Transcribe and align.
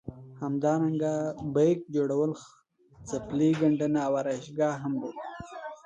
همدارنګه 0.41 1.13
بیک 1.55 1.79
جوړول 1.95 2.31
څپلۍ 3.09 3.51
ګنډنه 3.61 3.99
او 4.07 4.11
ارایشګاه 4.19 4.75
هم 4.83 4.93
لري. 5.01 5.19